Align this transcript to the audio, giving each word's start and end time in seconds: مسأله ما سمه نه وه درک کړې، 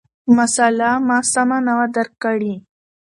مسأله 0.37 0.91
ما 1.07 1.19
سمه 1.33 1.57
نه 1.65 1.73
وه 1.77 1.85
درک 1.95 2.13
کړې، 2.23 2.53